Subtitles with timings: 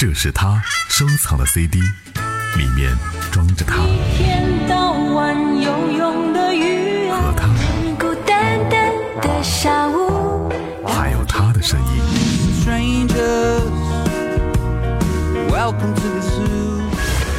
[0.00, 1.78] 这是他收藏的 CD，
[2.56, 2.90] 里面
[3.30, 7.46] 装着他一天到晚游泳的鱼和他，
[7.98, 8.90] 孤单单
[9.20, 10.50] 的下午，
[10.88, 12.02] 还有他的声音。
[12.62, 13.60] strangers.
[15.50, 16.80] Welcome to the zoo.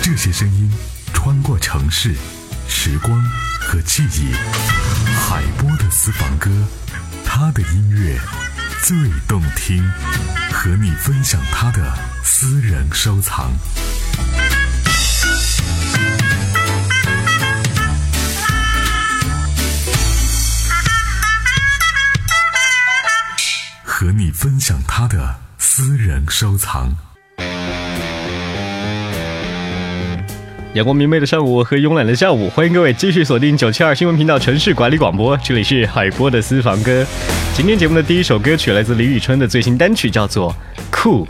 [0.00, 0.70] 这些声音
[1.12, 2.14] 穿过城市、
[2.68, 3.20] 时光
[3.58, 4.32] 和记忆。
[5.28, 6.48] 海波的私房歌，
[7.24, 8.16] 他的音乐
[8.84, 8.96] 最
[9.26, 9.84] 动听，
[10.52, 11.92] 和你分享他的
[12.26, 13.52] 私人收藏。
[23.82, 26.94] 和你分享他的私人收藏。
[30.72, 37.06] 阳光明媚的上午和慵懒的下午，欢迎各位继续锁定九七二新闻频道城市管理广播，这里是海波的私房歌。
[37.54, 40.50] 今天节目的第一首歌曲来自李宇春的最新单曲，叫做
[40.90, 41.26] 《酷》。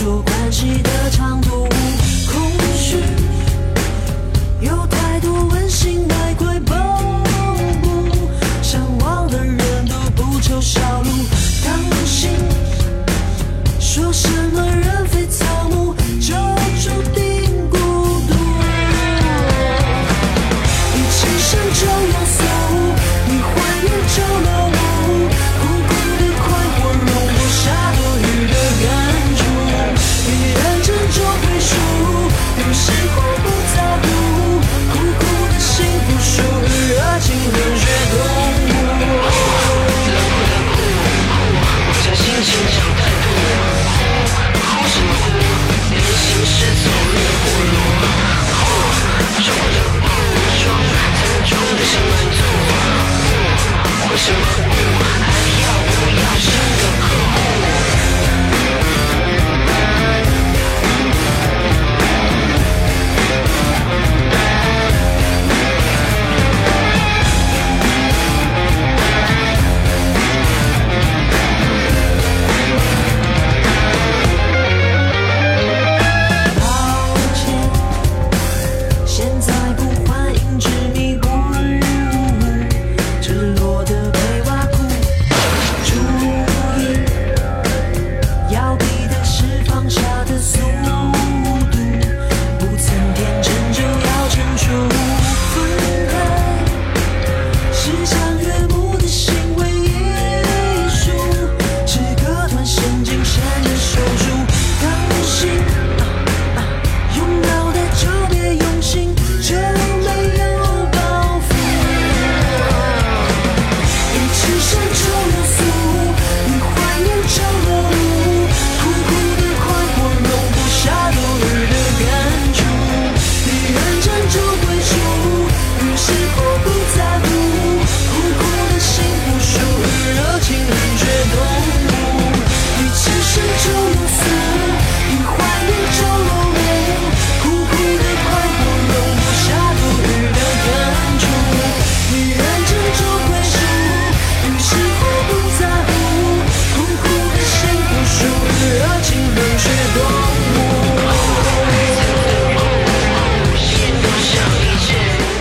[0.00, 1.29] 别执着关系的长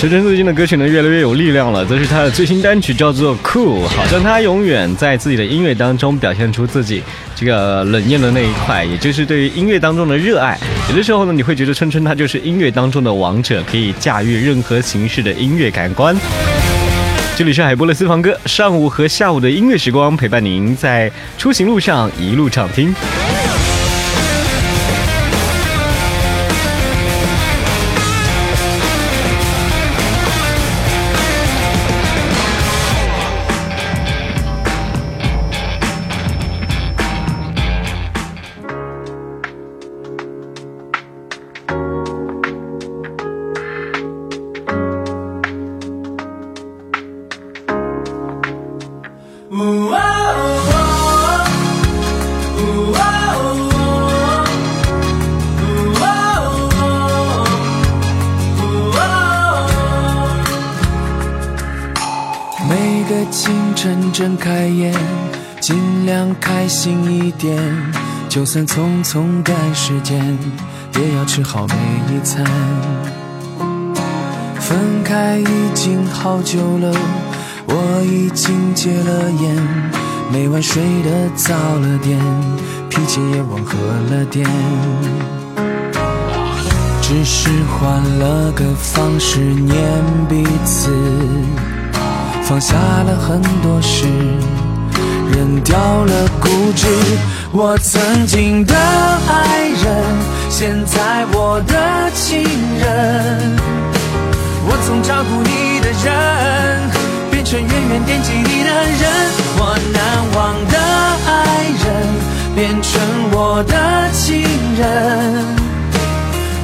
[0.00, 1.84] 陈晨最近的歌曲呢，越来越有力量了。
[1.84, 7.02] 这是他的最新单曲，叫做《Cool》，好像他永远在自己的音乐当中表现出自己
[7.36, 10.58] 这个冷艳的那一块，也就是对于音乐当中的热爱。
[10.88, 16.16] 有的时候呢，你会觉得春春他就是音乐当中的王者，可以驾驭任何形式的音乐感官。
[17.36, 22.94] 这里是海波的私房歌，上午和下午的音乐时光，陪伴您在出行路上一路畅听。
[68.30, 70.38] 就算匆匆赶时间，
[70.94, 71.74] 也要吃好每
[72.14, 72.46] 一餐。
[74.60, 76.94] 分开已经好久了，
[77.66, 79.56] 我已经戒了烟，
[80.32, 82.20] 每晚睡得早了点，
[82.88, 83.76] 脾气也温和
[84.14, 84.48] 了点。
[87.02, 89.76] 只是换了个方式念
[90.28, 90.92] 彼此，
[92.44, 94.06] 放下了很多事，
[95.50, 96.86] 扔掉了固执。
[97.50, 100.04] 我曾经的爱人，
[100.48, 101.74] 现在我的
[102.14, 102.44] 情
[102.78, 103.58] 人。
[104.68, 106.90] 我从照顾你的人，
[107.32, 109.10] 变成远远惦记你的人。
[109.58, 110.00] 我难
[110.36, 110.78] 忘的
[111.26, 111.84] 爱人，
[112.54, 113.02] 变成
[113.32, 113.74] 我的
[114.12, 114.42] 情
[114.78, 114.86] 人。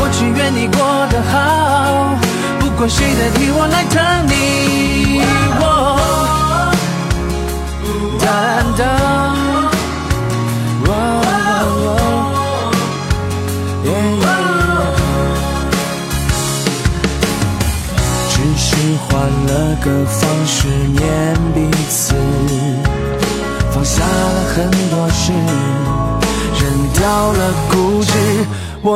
[0.00, 0.78] 我只愿你过
[1.10, 2.14] 得好，
[2.60, 3.98] 不管谁代替我来疼
[4.28, 5.27] 你。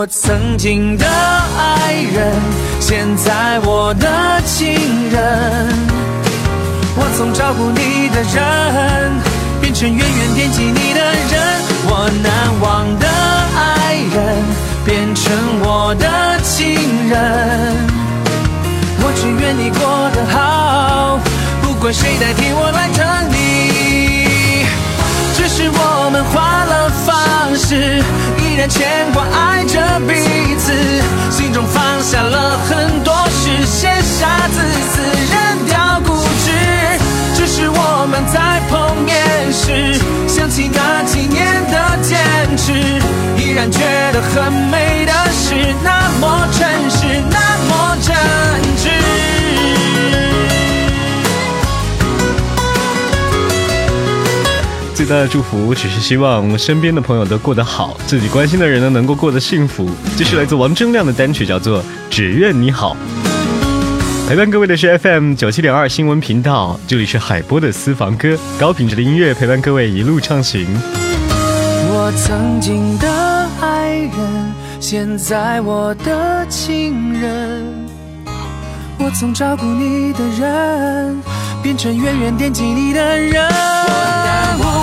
[0.02, 2.34] 我曾经的爱人，
[2.80, 4.74] 现在我的情
[5.08, 5.68] 人。
[6.96, 9.12] 我从照顾你的人，
[9.60, 11.00] 变成远远惦记你的
[11.30, 11.40] 人。
[11.86, 13.06] 我难忘的
[13.54, 14.42] 爱人，
[14.84, 16.74] 变成我的情
[17.08, 17.76] 人。
[19.04, 21.20] 我只愿你过得好，
[21.62, 24.31] 不管谁代替我来疼你。
[25.54, 28.02] 是我们换了方式，
[28.38, 30.14] 依然牵挂爱着彼
[30.56, 30.72] 此，
[31.30, 34.56] 心中放下了很多事，写下自
[34.88, 36.50] 私，扔掉固执。
[37.36, 42.16] 只是我们在碰面时，想起那几年的坚
[42.56, 42.72] 持，
[43.36, 43.80] 依然觉
[44.14, 45.52] 得很美的事
[45.84, 47.38] 那么真实，那
[47.68, 48.16] 么真
[55.04, 59.90] 最大的祝福只是希望身边的朋友都过得好，自己关心的人呢能够过得幸福。
[60.16, 62.96] 这是来自王铮亮的单曲，叫做《只愿你好》。
[64.28, 70.68] 陪伴各位的是 FM 九七点二新闻频道，这里是海波的私房歌，高品质的音乐陪伴各位一路畅行。
[71.88, 77.66] 我曾经的爱人，现在我的情人。
[79.00, 81.20] 我总照顾你的人，
[81.60, 83.44] 变成远远惦记你的人。
[84.64, 84.81] 我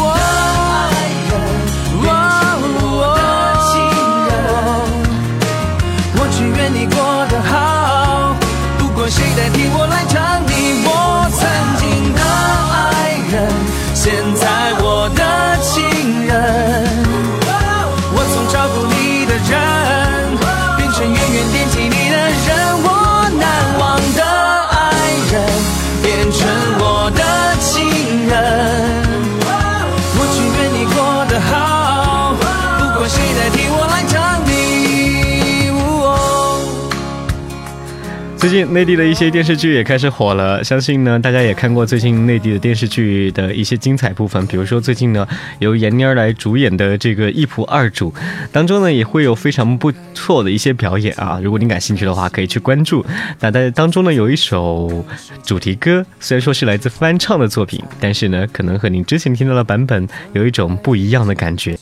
[38.40, 45.28] 最近内地的一些电视剧也开始火了，相信呢大家也看过最近内地的电视剧的一些精彩部分，比如说最近呢
[45.60, 48.10] 由闫妮儿来主演的这个《一仆二主》，
[48.50, 53.06] 当中呢也会有非常不错的一些表演啊，如果您感兴趣的话可以去关注。
[53.42, 55.06] 那在当中呢有一首
[55.44, 61.78] 主题歌，虽然说是来自翻唱的作品，但是呢可能和您之前听到的版本有一种不一样的感觉。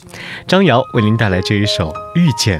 [0.48, 2.58] 张瑶为您带来这一首《遇见》。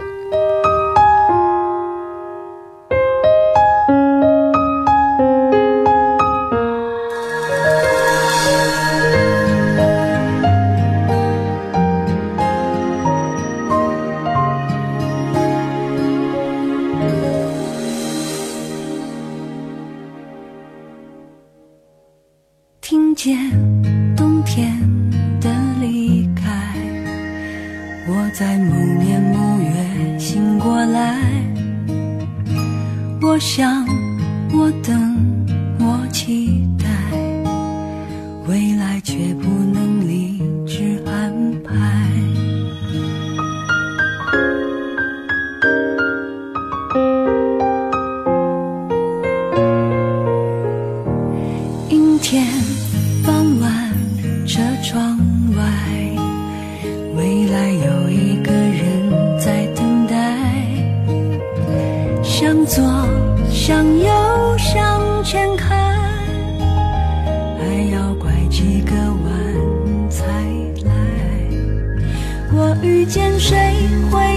[28.38, 31.18] 在某年某月醒过来。
[33.20, 33.84] 我想，
[34.52, 35.16] 我等，
[35.80, 36.57] 我期
[68.58, 70.26] 几个弯才
[70.84, 70.92] 来。
[72.52, 73.56] 我遇见谁
[74.10, 74.27] 会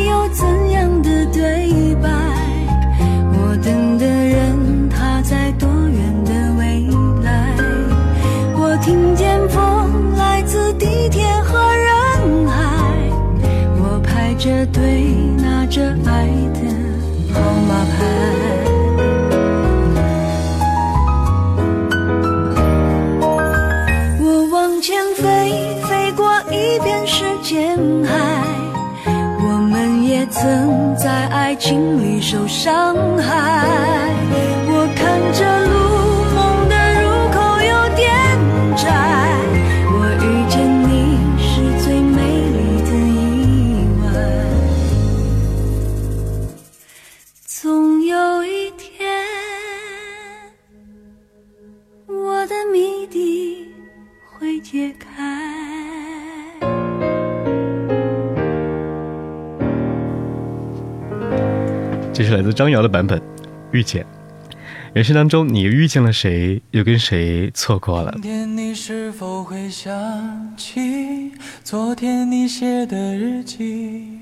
[31.11, 33.67] 在爱情里受伤害。
[34.69, 35.60] 我看着
[62.31, 63.19] 是来自张瑶的版本
[63.71, 64.01] 《遇见》。
[64.93, 68.21] 人生当中，你遇见了谁，又跟谁错过了今？
[68.21, 74.19] 天你是否会想起昨天你写的日记？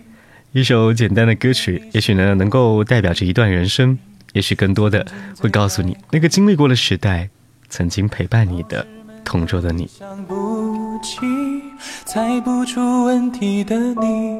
[0.53, 3.95] 一首简单的歌曲，也许呢能够代表着一段人生，
[4.33, 5.05] 也许更多的
[5.39, 7.29] 会告诉你那个经历过的时代，
[7.69, 8.87] 曾经陪伴你的
[9.23, 9.85] 同桌的你。
[9.85, 11.19] 想不起，
[12.05, 14.39] 猜不出问题的你，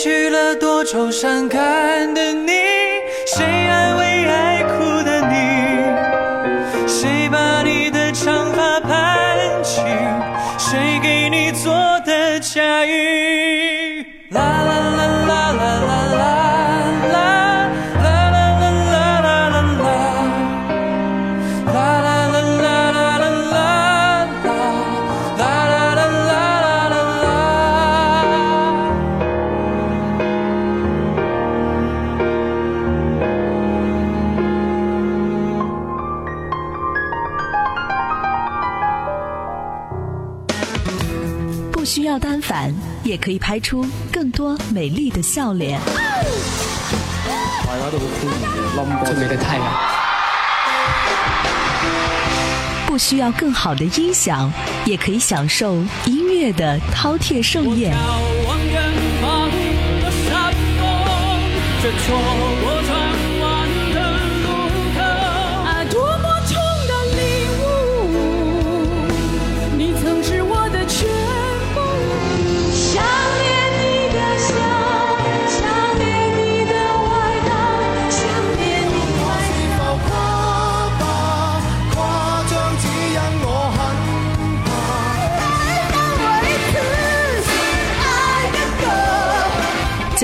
[0.00, 2.59] 谁娶了多愁善感的你？
[42.50, 45.80] 反，也可以拍出更多美丽的笑脸。
[49.04, 49.64] 最美的太阳。
[52.88, 54.52] 不需要更好的音响，
[54.84, 55.76] 也可以享受
[56.06, 57.94] 音乐的饕餮盛宴。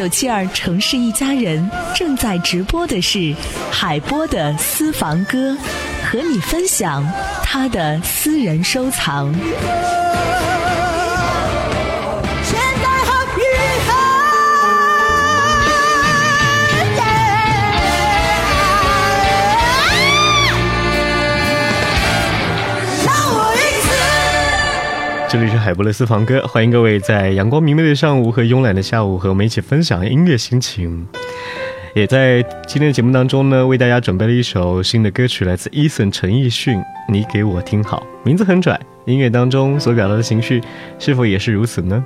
[0.06, 3.34] 九七二城市一家人正在直播的是
[3.72, 5.56] 海波的私房歌，
[6.04, 7.04] 和你分享
[7.42, 9.34] 他的私人收藏。
[25.66, 31.04] 海波的私房歌，欢迎各位在阳光明媚的上午和慵懒的下午和我们一起分享音乐心情。
[31.92, 40.62] 也在今天的节目当中呢，为大家准备了一首新的歌曲，来自 Eason 陈奕迅，《你给我听好》，名字很拽，音乐当中所表达的情绪
[41.00, 42.04] 是否也是如此呢？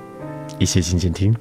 [0.58, 1.36] 一起静静听。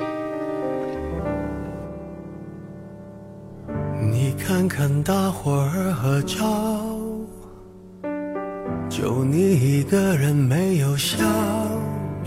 [4.11, 6.35] 你看看大伙儿合照，
[8.89, 11.17] 就你一个人没有笑，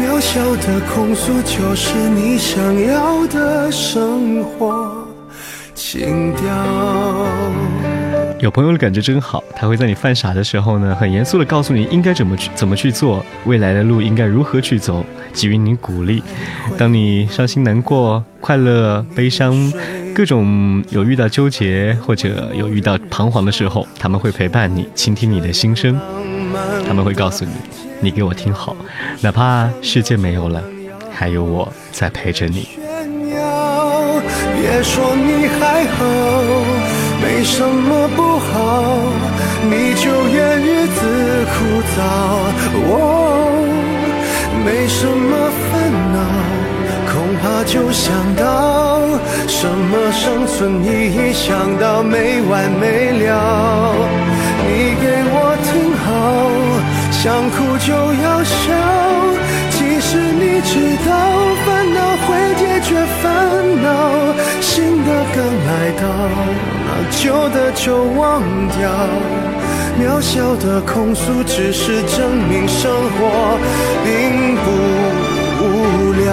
[0.00, 5.06] 渺小的控诉就是你想要的生活
[5.74, 6.42] 情调。
[8.38, 16.22] 有朋友的感觉真好，他会在你犯傻的时候呢，很严肃的告诉你应该怎么去怎么去做，未来的路应该如何去走，给予你鼓励。
[16.78, 19.70] 当你伤心难过、快乐、悲伤，
[20.14, 26.00] 各种有遇到纠结或者有遇到彷徨的时候，他们会陪伴你，倾听你的心声。
[26.88, 27.50] 他们会告诉你，
[28.02, 28.74] 你给我听好，
[29.20, 30.62] 哪怕世界没有了，
[31.12, 32.66] 还有我在陪着你。
[32.74, 32.80] 炫
[33.28, 34.22] 耀，
[34.56, 36.04] 别说你还好，
[37.22, 39.04] 没什么不好，
[39.64, 42.00] 你就怨日子枯燥。
[42.88, 42.94] 哦，
[44.64, 45.70] 没什么烦
[46.14, 46.18] 恼，
[47.12, 49.00] 恐怕就想到
[49.46, 53.94] 什么生存意义，想到没完没了。
[54.66, 55.36] 你给我
[55.68, 56.08] 听好，
[57.22, 58.54] 想哭就要笑。
[59.72, 61.12] 其实你知道，
[61.66, 63.22] 烦恼会解决烦
[63.82, 63.86] 恼，
[64.62, 65.68] 新的刚来
[66.00, 66.02] 到，
[66.86, 68.80] 那旧的就忘掉。
[70.00, 73.58] 渺小的控诉，只是证明生活
[74.02, 74.66] 并不
[75.62, 76.30] 无聊。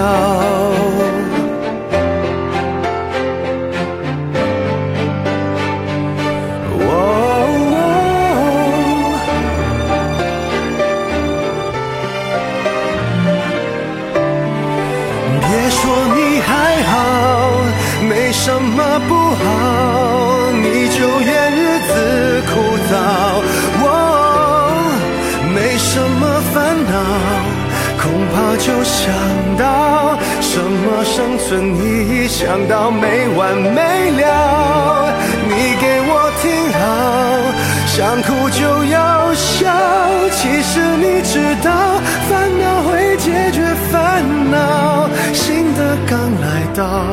[46.78, 47.04] 到，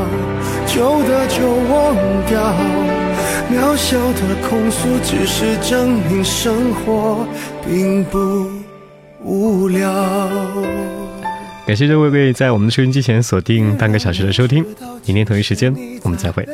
[0.67, 1.95] 旧的就忘
[2.28, 2.54] 掉。
[3.51, 7.25] 渺小的控诉，只是证明生活
[7.67, 8.47] 并不
[9.23, 9.91] 无聊。
[11.65, 14.63] 感谢这位位在我们的收音机前锁定半个小时的收听，
[15.04, 16.47] 明天同一时间我们再会。